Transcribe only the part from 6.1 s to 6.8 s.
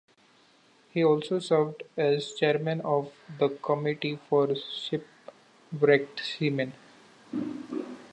Seamen.